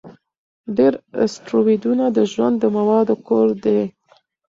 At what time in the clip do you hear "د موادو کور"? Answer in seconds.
2.59-3.47